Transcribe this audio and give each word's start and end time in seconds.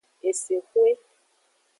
Esexwe. 0.29 0.89